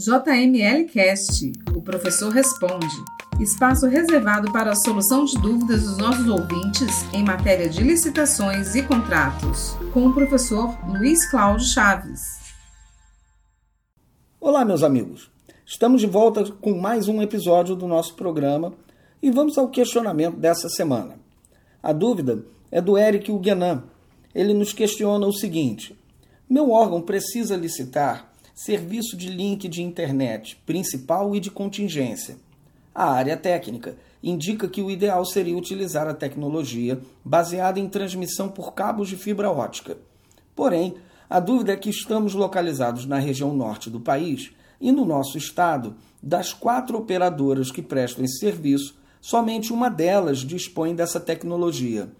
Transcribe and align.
JML 0.00 0.86
Cast, 0.86 1.52
o 1.76 1.82
professor 1.82 2.32
responde. 2.32 2.86
Espaço 3.38 3.86
reservado 3.86 4.50
para 4.50 4.72
a 4.72 4.74
solução 4.74 5.26
de 5.26 5.38
dúvidas 5.38 5.82
dos 5.82 5.98
nossos 5.98 6.26
ouvintes 6.26 7.04
em 7.12 7.22
matéria 7.22 7.68
de 7.68 7.82
licitações 7.82 8.74
e 8.74 8.82
contratos, 8.82 9.76
com 9.92 10.06
o 10.06 10.14
professor 10.14 10.74
Luiz 10.88 11.30
Cláudio 11.30 11.66
Chaves. 11.66 12.22
Olá, 14.40 14.64
meus 14.64 14.82
amigos. 14.82 15.30
Estamos 15.66 16.00
de 16.00 16.06
volta 16.06 16.50
com 16.50 16.80
mais 16.80 17.06
um 17.06 17.20
episódio 17.20 17.76
do 17.76 17.86
nosso 17.86 18.14
programa 18.14 18.72
e 19.22 19.30
vamos 19.30 19.58
ao 19.58 19.68
questionamento 19.68 20.38
dessa 20.38 20.70
semana. 20.70 21.16
A 21.82 21.92
dúvida 21.92 22.42
é 22.72 22.80
do 22.80 22.96
Eric 22.96 23.30
Huguenan. 23.30 23.82
Ele 24.34 24.54
nos 24.54 24.72
questiona 24.72 25.26
o 25.26 25.32
seguinte: 25.32 25.94
Meu 26.48 26.70
órgão 26.70 27.02
precisa 27.02 27.54
licitar 27.54 28.29
serviço 28.54 29.16
de 29.16 29.28
link 29.28 29.68
de 29.68 29.82
internet 29.82 30.60
principal 30.66 31.34
e 31.34 31.40
de 31.40 31.50
contingência. 31.50 32.36
A 32.94 33.10
área 33.12 33.36
técnica 33.36 33.96
indica 34.22 34.68
que 34.68 34.82
o 34.82 34.90
ideal 34.90 35.24
seria 35.24 35.56
utilizar 35.56 36.06
a 36.06 36.14
tecnologia 36.14 37.00
baseada 37.24 37.80
em 37.80 37.88
transmissão 37.88 38.48
por 38.48 38.74
cabos 38.74 39.08
de 39.08 39.16
fibra 39.16 39.50
ótica. 39.50 39.96
Porém, 40.54 40.94
a 41.28 41.38
dúvida 41.38 41.72
é 41.72 41.76
que 41.76 41.88
estamos 41.88 42.34
localizados 42.34 43.06
na 43.06 43.18
região 43.18 43.54
norte 43.54 43.88
do 43.88 44.00
país 44.00 44.50
e 44.80 44.90
no 44.90 45.04
nosso 45.04 45.38
estado, 45.38 45.94
das 46.22 46.52
quatro 46.52 46.98
operadoras 46.98 47.70
que 47.70 47.80
prestam 47.80 48.24
esse 48.24 48.38
serviço, 48.38 48.98
somente 49.20 49.72
uma 49.72 49.88
delas 49.88 50.38
dispõe 50.38 50.94
dessa 50.94 51.20
tecnologia. 51.20 52.10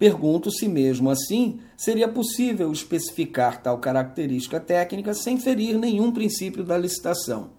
Pergunto 0.00 0.50
se, 0.50 0.66
mesmo 0.66 1.10
assim, 1.10 1.60
seria 1.76 2.08
possível 2.08 2.72
especificar 2.72 3.60
tal 3.60 3.76
característica 3.76 4.58
técnica 4.58 5.12
sem 5.12 5.38
ferir 5.38 5.76
nenhum 5.76 6.10
princípio 6.10 6.64
da 6.64 6.78
licitação. 6.78 7.50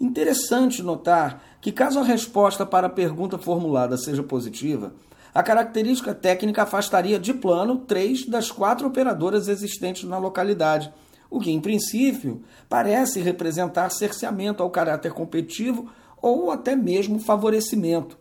Interessante 0.00 0.82
notar 0.82 1.58
que, 1.60 1.72
caso 1.72 1.98
a 1.98 2.02
resposta 2.02 2.64
para 2.64 2.86
a 2.86 2.90
pergunta 2.90 3.36
formulada 3.36 3.98
seja 3.98 4.22
positiva, 4.22 4.94
a 5.34 5.42
característica 5.42 6.14
técnica 6.14 6.62
afastaria 6.62 7.18
de 7.18 7.34
plano 7.34 7.76
três 7.76 8.24
das 8.24 8.50
quatro 8.50 8.88
operadoras 8.88 9.46
existentes 9.46 10.04
na 10.04 10.16
localidade, 10.16 10.90
o 11.28 11.38
que, 11.38 11.50
em 11.50 11.60
princípio, 11.60 12.42
parece 12.66 13.20
representar 13.20 13.90
cerceamento 13.90 14.62
ao 14.62 14.70
caráter 14.70 15.12
competitivo 15.12 15.90
ou 16.16 16.50
até 16.50 16.74
mesmo 16.74 17.18
favorecimento. 17.18 18.18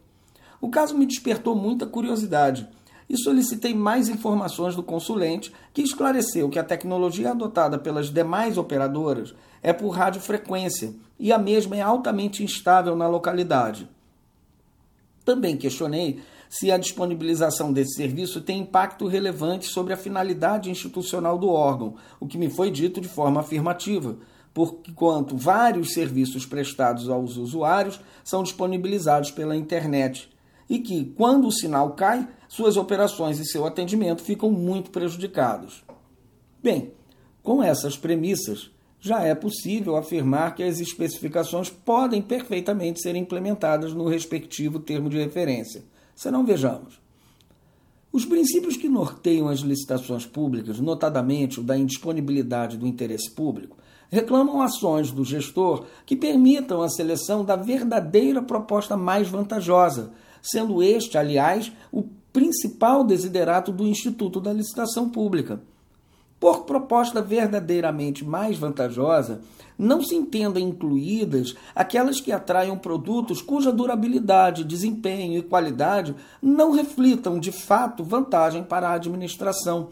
O 0.59 0.69
caso 0.69 0.97
me 0.97 1.05
despertou 1.05 1.55
muita 1.55 1.87
curiosidade 1.87 2.67
e 3.09 3.17
solicitei 3.17 3.73
mais 3.73 4.07
informações 4.07 4.75
do 4.75 4.83
consulente, 4.83 5.51
que 5.73 5.81
esclareceu 5.81 6.47
que 6.47 6.59
a 6.59 6.63
tecnologia 6.63 7.31
adotada 7.31 7.79
pelas 7.79 8.11
demais 8.11 8.57
operadoras 8.57 9.33
é 9.63 9.73
por 9.73 9.89
radiofrequência 9.89 10.93
e 11.19 11.33
a 11.33 11.39
mesma 11.39 11.75
é 11.75 11.81
altamente 11.81 12.43
instável 12.43 12.95
na 12.95 13.07
localidade. 13.07 13.89
Também 15.25 15.57
questionei 15.57 16.21
se 16.49 16.71
a 16.71 16.77
disponibilização 16.77 17.73
desse 17.73 17.95
serviço 17.95 18.41
tem 18.41 18.59
impacto 18.59 19.07
relevante 19.07 19.65
sobre 19.65 19.93
a 19.93 19.97
finalidade 19.97 20.69
institucional 20.69 21.37
do 21.37 21.49
órgão, 21.49 21.95
o 22.19 22.27
que 22.27 22.37
me 22.37 22.49
foi 22.49 22.71
dito 22.71 23.01
de 23.01 23.07
forma 23.07 23.41
afirmativa, 23.41 24.17
porquanto 24.53 25.37
vários 25.37 25.93
serviços 25.93 26.45
prestados 26.45 27.09
aos 27.09 27.37
usuários 27.37 27.99
são 28.23 28.41
disponibilizados 28.41 29.29
pela 29.29 29.55
internet 29.55 30.29
e 30.69 30.79
que, 30.79 31.05
quando 31.17 31.47
o 31.47 31.51
sinal 31.51 31.91
cai, 31.91 32.27
suas 32.47 32.77
operações 32.77 33.39
e 33.39 33.45
seu 33.45 33.65
atendimento 33.65 34.21
ficam 34.21 34.51
muito 34.51 34.91
prejudicados. 34.91 35.83
Bem, 36.61 36.93
com 37.41 37.63
essas 37.63 37.97
premissas, 37.97 38.69
já 38.99 39.23
é 39.23 39.33
possível 39.33 39.95
afirmar 39.95 40.53
que 40.55 40.63
as 40.63 40.79
especificações 40.79 41.69
podem 41.69 42.21
perfeitamente 42.21 43.01
ser 43.01 43.15
implementadas 43.15 43.93
no 43.93 44.07
respectivo 44.07 44.79
termo 44.79 45.09
de 45.09 45.17
referência. 45.17 45.83
Senão, 46.15 46.45
vejamos. 46.45 46.99
Os 48.11 48.25
princípios 48.25 48.75
que 48.75 48.89
norteiam 48.89 49.47
as 49.47 49.59
licitações 49.59 50.25
públicas, 50.25 50.79
notadamente 50.79 51.59
o 51.59 51.63
da 51.63 51.77
indisponibilidade 51.77 52.75
do 52.75 52.87
interesse 52.87 53.31
público, 53.31 53.77
reclamam 54.09 54.61
ações 54.61 55.11
do 55.11 55.23
gestor 55.23 55.85
que 56.05 56.15
permitam 56.15 56.81
a 56.81 56.89
seleção 56.89 57.45
da 57.45 57.55
verdadeira 57.55 58.41
proposta 58.41 58.97
mais 58.97 59.29
vantajosa, 59.29 60.11
sendo 60.41 60.81
este, 60.81 61.17
aliás, 61.17 61.71
o 61.91 62.03
principal 62.31 63.03
desiderato 63.03 63.71
do 63.71 63.87
Instituto 63.87 64.39
da 64.39 64.53
Licitação 64.53 65.09
Pública. 65.09 65.61
Por 66.39 66.63
proposta 66.63 67.21
verdadeiramente 67.21 68.23
mais 68.23 68.57
vantajosa, 68.57 69.41
não 69.77 70.01
se 70.01 70.15
entendam 70.15 70.61
incluídas 70.61 71.55
aquelas 71.73 72.19
que 72.19 72.31
atraiam 72.31 72.77
produtos 72.77 73.41
cuja 73.41 73.71
durabilidade, 73.71 74.63
desempenho 74.63 75.37
e 75.37 75.41
qualidade 75.41 76.15
não 76.41 76.71
reflitam 76.71 77.39
de 77.39 77.51
fato 77.51 78.03
vantagem 78.03 78.63
para 78.63 78.89
a 78.89 78.93
administração. 78.93 79.89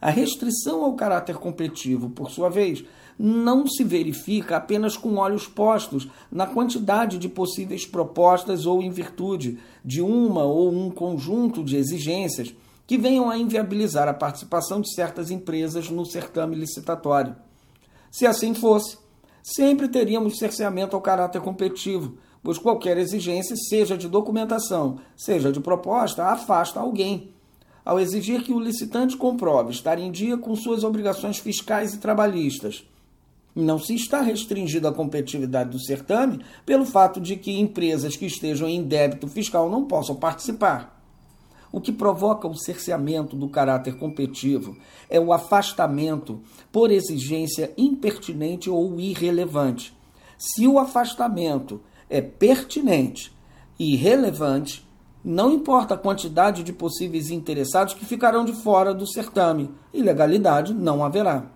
A 0.00 0.10
restrição 0.10 0.84
ao 0.84 0.94
caráter 0.94 1.36
competitivo, 1.36 2.10
por 2.10 2.30
sua 2.30 2.48
vez, 2.48 2.84
não 3.18 3.66
se 3.66 3.82
verifica 3.82 4.56
apenas 4.56 4.96
com 4.96 5.16
olhos 5.16 5.48
postos 5.48 6.08
na 6.30 6.46
quantidade 6.46 7.18
de 7.18 7.28
possíveis 7.28 7.84
propostas 7.84 8.64
ou 8.64 8.80
em 8.80 8.90
virtude 8.90 9.58
de 9.84 10.00
uma 10.00 10.44
ou 10.44 10.72
um 10.72 10.88
conjunto 10.90 11.64
de 11.64 11.76
exigências 11.76 12.54
que 12.86 12.96
venham 12.96 13.28
a 13.28 13.36
inviabilizar 13.36 14.08
a 14.08 14.14
participação 14.14 14.80
de 14.80 14.94
certas 14.94 15.30
empresas 15.30 15.90
no 15.90 16.06
certame 16.06 16.54
licitatório. 16.54 17.36
Se 18.10 18.24
assim 18.24 18.54
fosse, 18.54 18.96
sempre 19.42 19.88
teríamos 19.88 20.38
cerceamento 20.38 20.94
ao 20.94 21.02
caráter 21.02 21.42
competitivo, 21.42 22.16
pois 22.42 22.56
qualquer 22.56 22.96
exigência, 22.96 23.56
seja 23.56 23.98
de 23.98 24.08
documentação, 24.08 25.00
seja 25.16 25.52
de 25.52 25.60
proposta, 25.60 26.24
afasta 26.26 26.80
alguém. 26.80 27.34
Ao 27.88 27.98
exigir 27.98 28.42
que 28.42 28.52
o 28.52 28.60
licitante 28.60 29.16
comprove 29.16 29.70
estar 29.70 29.98
em 29.98 30.12
dia 30.12 30.36
com 30.36 30.54
suas 30.54 30.84
obrigações 30.84 31.38
fiscais 31.38 31.94
e 31.94 31.98
trabalhistas, 31.98 32.84
não 33.56 33.78
se 33.78 33.94
está 33.94 34.20
restringindo 34.20 34.86
a 34.86 34.92
competitividade 34.92 35.70
do 35.70 35.80
certame 35.80 36.44
pelo 36.66 36.84
fato 36.84 37.18
de 37.18 37.34
que 37.34 37.58
empresas 37.58 38.14
que 38.14 38.26
estejam 38.26 38.68
em 38.68 38.82
débito 38.82 39.26
fiscal 39.26 39.70
não 39.70 39.86
possam 39.86 40.14
participar. 40.14 41.02
O 41.72 41.80
que 41.80 41.90
provoca 41.90 42.46
o 42.46 42.54
cerceamento 42.54 43.34
do 43.34 43.48
caráter 43.48 43.96
competitivo 43.96 44.76
é 45.08 45.18
o 45.18 45.32
afastamento 45.32 46.42
por 46.70 46.90
exigência 46.90 47.72
impertinente 47.74 48.68
ou 48.68 49.00
irrelevante. 49.00 49.96
Se 50.36 50.68
o 50.68 50.78
afastamento 50.78 51.80
é 52.10 52.20
pertinente 52.20 53.32
e 53.78 53.96
relevante, 53.96 54.86
não 55.24 55.52
importa 55.52 55.94
a 55.94 55.98
quantidade 55.98 56.62
de 56.62 56.72
possíveis 56.72 57.30
interessados 57.30 57.94
que 57.94 58.04
ficarão 58.04 58.44
de 58.44 58.52
fora 58.52 58.94
do 58.94 59.06
certame, 59.06 59.70
ilegalidade 59.92 60.72
não 60.72 61.04
haverá. 61.04 61.46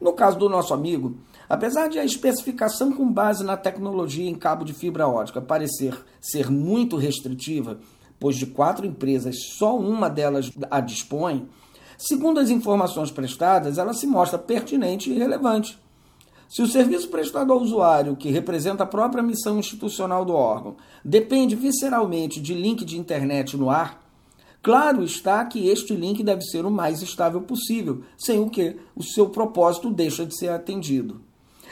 No 0.00 0.12
caso 0.12 0.38
do 0.38 0.48
nosso 0.48 0.72
amigo, 0.72 1.16
apesar 1.48 1.88
de 1.88 1.98
a 1.98 2.04
especificação 2.04 2.92
com 2.92 3.10
base 3.12 3.44
na 3.44 3.56
tecnologia 3.56 4.28
em 4.28 4.34
cabo 4.34 4.64
de 4.64 4.72
fibra 4.72 5.08
ótica 5.08 5.40
parecer 5.40 6.04
ser 6.20 6.50
muito 6.50 6.96
restritiva, 6.96 7.80
pois 8.18 8.36
de 8.36 8.46
quatro 8.46 8.86
empresas 8.86 9.36
só 9.56 9.76
uma 9.76 10.08
delas 10.08 10.50
a 10.70 10.80
dispõe, 10.80 11.48
segundo 11.96 12.38
as 12.38 12.48
informações 12.48 13.10
prestadas, 13.10 13.76
ela 13.76 13.92
se 13.92 14.06
mostra 14.06 14.38
pertinente 14.38 15.10
e 15.10 15.18
relevante. 15.18 15.78
Se 16.48 16.62
o 16.62 16.66
serviço 16.66 17.08
prestado 17.08 17.52
ao 17.52 17.60
usuário, 17.60 18.16
que 18.16 18.30
representa 18.30 18.82
a 18.82 18.86
própria 18.86 19.22
missão 19.22 19.58
institucional 19.58 20.24
do 20.24 20.32
órgão, 20.32 20.76
depende 21.04 21.54
visceralmente 21.54 22.40
de 22.40 22.54
link 22.54 22.84
de 22.84 22.98
internet 22.98 23.56
no 23.56 23.68
ar, 23.68 24.08
Claro 24.60 25.04
está 25.04 25.44
que 25.44 25.68
este 25.68 25.94
link 25.94 26.22
deve 26.22 26.42
ser 26.42 26.66
o 26.66 26.70
mais 26.70 27.00
estável 27.00 27.40
possível, 27.40 28.02
sem 28.16 28.40
o 28.40 28.50
que 28.50 28.76
o 28.94 29.02
seu 29.02 29.28
propósito 29.28 29.88
deixa 29.88 30.26
de 30.26 30.36
ser 30.36 30.48
atendido. 30.48 31.20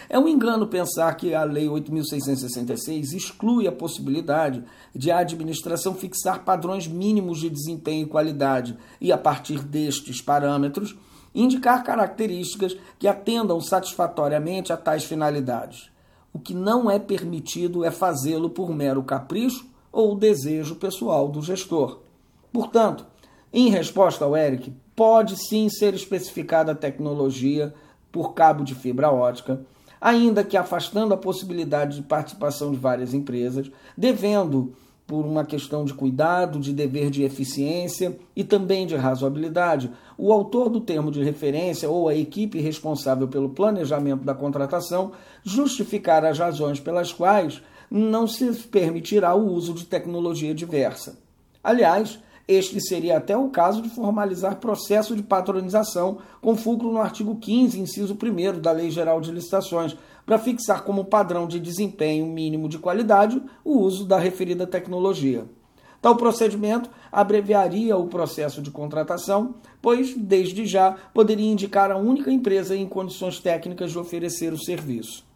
É 0.08 0.18
um 0.18 0.28
engano 0.28 0.68
pensar 0.68 1.12
que 1.16 1.34
a 1.34 1.42
Lei 1.42 1.66
8.666 1.66 3.12
exclui 3.12 3.66
a 3.66 3.72
possibilidade 3.72 4.62
de 4.94 5.10
a 5.10 5.18
administração 5.18 5.94
fixar 5.94 6.44
padrões 6.44 6.86
mínimos 6.86 7.40
de 7.40 7.50
desempenho 7.50 8.04
e 8.04 8.08
qualidade 8.08 8.76
e, 9.00 9.10
a 9.10 9.18
partir 9.18 9.64
destes 9.64 10.20
parâmetros, 10.20 10.96
indicar 11.36 11.84
características 11.84 12.76
que 12.98 13.06
atendam 13.06 13.60
satisfatoriamente 13.60 14.72
a 14.72 14.76
tais 14.76 15.04
finalidades. 15.04 15.90
O 16.32 16.38
que 16.38 16.54
não 16.54 16.90
é 16.90 16.98
permitido 16.98 17.84
é 17.84 17.90
fazê-lo 17.90 18.50
por 18.50 18.70
mero 18.70 19.02
capricho 19.02 19.66
ou 19.92 20.16
desejo 20.16 20.76
pessoal 20.76 21.28
do 21.28 21.42
gestor. 21.42 22.00
Portanto, 22.52 23.06
em 23.52 23.68
resposta 23.68 24.24
ao 24.24 24.36
Eric, 24.36 24.72
pode 24.94 25.36
sim 25.36 25.68
ser 25.68 25.94
especificada 25.94 26.72
a 26.72 26.74
tecnologia 26.74 27.72
por 28.10 28.32
cabo 28.34 28.64
de 28.64 28.74
fibra 28.74 29.10
ótica, 29.10 29.60
ainda 30.00 30.42
que 30.42 30.56
afastando 30.56 31.12
a 31.12 31.18
possibilidade 31.18 31.96
de 31.96 32.02
participação 32.02 32.70
de 32.70 32.78
várias 32.78 33.12
empresas, 33.12 33.70
devendo 33.96 34.74
por 35.06 35.24
uma 35.24 35.44
questão 35.44 35.84
de 35.84 35.94
cuidado, 35.94 36.58
de 36.58 36.72
dever 36.72 37.10
de 37.10 37.22
eficiência 37.22 38.18
e 38.34 38.42
também 38.42 38.86
de 38.86 38.96
razoabilidade, 38.96 39.90
o 40.18 40.32
autor 40.32 40.68
do 40.68 40.80
termo 40.80 41.10
de 41.10 41.22
referência 41.22 41.88
ou 41.88 42.08
a 42.08 42.14
equipe 42.14 42.60
responsável 42.60 43.28
pelo 43.28 43.50
planejamento 43.50 44.24
da 44.24 44.34
contratação 44.34 45.12
justificar 45.44 46.24
as 46.24 46.38
razões 46.38 46.80
pelas 46.80 47.12
quais 47.12 47.62
não 47.88 48.26
se 48.26 48.50
permitirá 48.66 49.34
o 49.34 49.46
uso 49.46 49.72
de 49.72 49.84
tecnologia 49.84 50.52
diversa. 50.52 51.18
Aliás, 51.62 52.18
este 52.48 52.80
seria 52.80 53.18
até 53.18 53.36
o 53.36 53.48
caso 53.48 53.82
de 53.82 53.88
formalizar 53.88 54.60
processo 54.60 55.16
de 55.16 55.22
patronização 55.22 56.18
com 56.40 56.56
fulcro 56.56 56.92
no 56.92 57.00
artigo 57.00 57.34
15, 57.34 57.80
inciso 57.80 58.16
1 58.16 58.60
da 58.60 58.70
Lei 58.70 58.88
Geral 58.88 59.20
de 59.20 59.32
Licitações, 59.32 59.96
para 60.24 60.38
fixar 60.38 60.84
como 60.84 61.06
padrão 61.06 61.48
de 61.48 61.58
desempenho 61.58 62.24
mínimo 62.26 62.68
de 62.68 62.78
qualidade 62.78 63.42
o 63.64 63.78
uso 63.78 64.04
da 64.04 64.16
referida 64.18 64.64
tecnologia. 64.66 65.44
Tal 66.00 66.14
procedimento 66.14 66.88
abreviaria 67.10 67.96
o 67.96 68.06
processo 68.06 68.62
de 68.62 68.70
contratação, 68.70 69.56
pois, 69.82 70.14
desde 70.14 70.64
já, 70.66 70.92
poderia 71.12 71.50
indicar 71.50 71.90
a 71.90 71.96
única 71.96 72.30
empresa 72.30 72.76
em 72.76 72.86
condições 72.86 73.40
técnicas 73.40 73.90
de 73.90 73.98
oferecer 73.98 74.52
o 74.52 74.58
serviço. 74.58 75.26